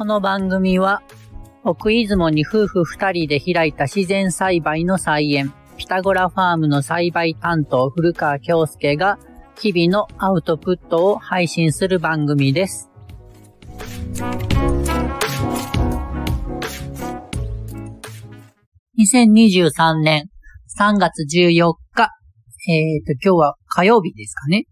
[0.00, 1.02] この番組は、
[1.62, 9.18] 奥出雲に夫婦二人で開いた自然栽培の菜園、ピタゴラファームの栽培担当古川京介が、
[9.60, 12.90] 日々のアウトプットを配信する番組です。
[18.98, 20.30] 2023年
[20.80, 22.08] 3月14日、
[22.70, 24.64] えっ、ー、と、今日は火曜日ですかね。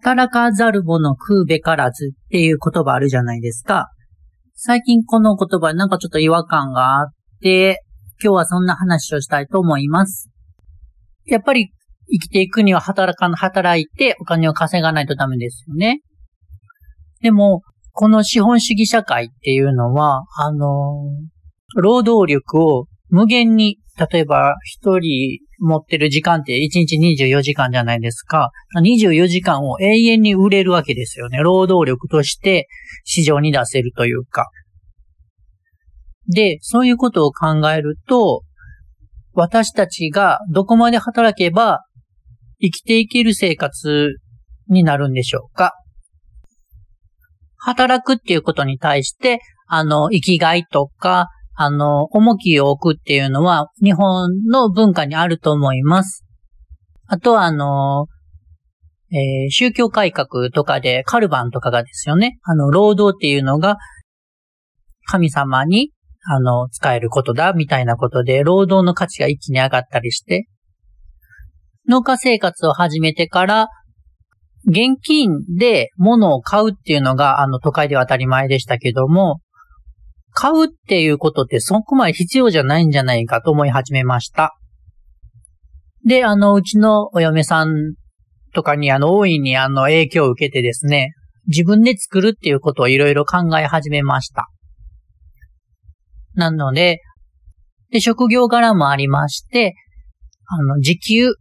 [0.00, 3.90] 働かざる者食うべからずっていう言葉あるじゃないですか。
[4.54, 7.06] 最近この言葉なんかちょっと違和感があっ
[7.40, 7.82] て、
[8.22, 10.30] 今日はそんな話をしたいと思います。
[11.26, 11.72] やっぱり
[12.10, 16.00] 生きていくには働か、働いてお金を稼がないとダメですよね。
[17.20, 21.08] でも、この資本主義社会っていうのは、あの
[21.76, 23.78] 労働力を無限に、
[24.10, 28.50] 例えば一人持ってる時間って1日24時間じゃないですか。
[28.80, 31.38] 24時間を永遠に売れるわけですよね。
[31.38, 32.68] 労働力として
[33.04, 34.46] 市場に出せるというか。
[36.26, 38.44] で、そういうことを考えると、
[39.34, 41.80] 私たちがどこまで働けば
[42.62, 44.14] 生きていける生活
[44.68, 45.74] になるんでしょうか
[47.58, 56.24] 働くっていうことに対して、あの、生きがいとか、あの、重きを置くっていうのは日本の文化にあると思います。
[57.06, 58.06] あとはあの、
[59.10, 63.76] えー、宗教改革とかでカルバンとかがですよね、あの、労働っていうのが
[65.06, 65.92] 神様に
[66.24, 70.46] あの、使えることだ、みたいなことで、労働の価値が一気に上がったりして、
[71.88, 73.68] 農家生活を始めてから、
[74.64, 79.40] 現金で物を買うっていうのが、あの、都会では当たり前でしたけども、
[80.32, 84.56] 買うっていうことってそこまで必要じゃないんじゃないかと思い始めました。
[86.04, 87.94] で、あの、うちのお嫁さん
[88.54, 91.12] とかにあの、大いにあの、影響を受けてですね、
[91.46, 94.48] 自分で作るっていうことをいろいろ考え始めました。
[96.34, 97.00] なので、
[97.90, 99.74] で、職業柄もありまして、
[100.46, 101.34] あの、自給、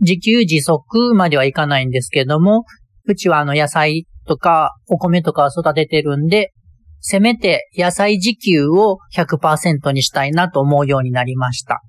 [0.00, 2.64] 自給自足まではいかないんですけども、
[3.04, 6.52] うちはあの野菜とかお米とか育ててるんで、
[7.04, 11.82] せめて野菜自給を100%にしたいなと思うようになりました。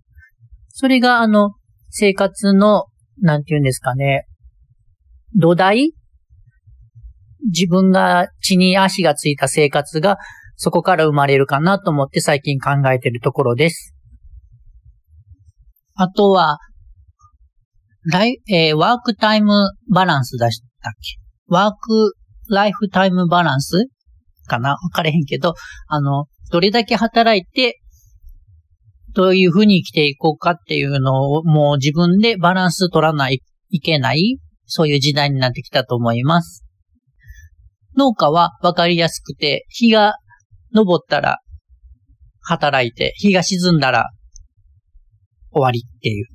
[0.70, 1.52] それがあの、
[1.92, 2.88] 生活の、
[3.22, 4.26] なんて言うんですかね、
[5.36, 5.92] 土台？
[7.46, 10.18] 自分が地に足がついた生活が
[10.56, 13.94] そこから生まれるかなと思って最近考えているところです。
[15.94, 16.58] あとは、
[18.12, 19.54] ライえー、ワークタイム
[19.94, 21.20] バランス出したっけ？
[21.48, 22.14] ワーク
[22.50, 23.86] ライフタイムバランス？
[24.48, 25.54] かなわかれへんけど、
[25.88, 27.80] あの、どれだけ働いて、
[29.14, 36.64] どういうふうに生きていこうかっていうのをもう自分でバランス取らない、いけない、そういう時代になってきたと思います。
[37.96, 40.16] 農家はわかりやすくて、日が
[40.76, 41.38] 昇ったら
[42.42, 44.10] 働いて、日が沈んだら
[45.52, 46.26] 終わりっていう。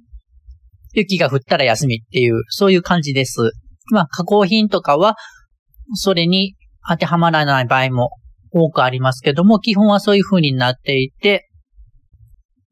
[0.95, 3.53] 雪が降ったら休みっていう、そういう感じです。
[3.91, 5.17] まあ、加工品とかは、
[5.95, 6.55] それに
[6.89, 8.11] 当てはまらない場合も
[8.51, 11.51] 多くありますけども、基本はそういう風になっていて、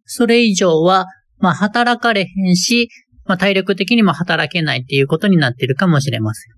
[0.04, 1.06] それ以上は、
[1.38, 2.88] まあ、働かれへんし、
[3.24, 6.52] まあ、体力的にも働けないっていうことになっているかもしれません。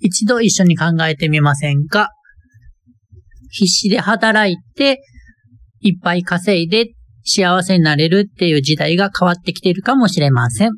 [0.00, 2.10] 一度一緒に考えてみませんか？
[3.50, 5.00] 必死で働いて、
[5.80, 6.92] いっぱい稼いで
[7.24, 10.72] 幸せになれるっていう時代が変わってきているかもしれません。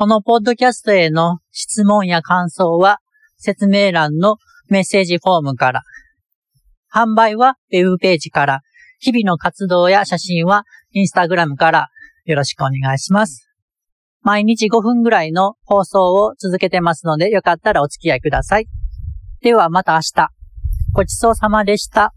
[0.00, 3.00] このポッドキャストへの質問や感想は
[3.36, 4.38] 説明欄の
[4.70, 5.82] メッセージフォームから、
[6.90, 8.60] 販売はウェブページから、
[8.98, 11.88] 日々の活動や写真はインスタグラムから
[12.24, 13.50] よろしくお願いします。
[14.22, 18.68] 毎日5分ぐらいの放送を続けてますので、よかったらお付き合いください。
[19.42, 20.28] ではまた明日。
[20.94, 22.14] ごちそうさまでした。